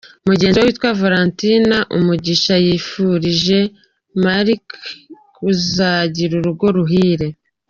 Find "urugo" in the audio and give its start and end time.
6.39-6.65